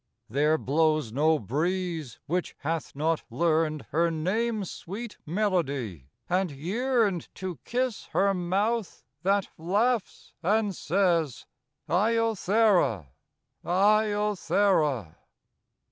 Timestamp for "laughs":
9.59-10.33